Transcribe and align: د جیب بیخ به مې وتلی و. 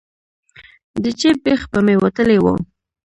د 1.03 1.05
جیب 1.19 1.37
بیخ 1.45 1.61
به 1.71 1.79
مې 1.85 1.95
وتلی 2.03 2.37
و. 2.41 2.45